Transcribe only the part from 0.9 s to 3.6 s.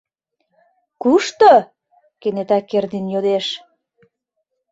—Кушто?— кенета Кердин йодеш.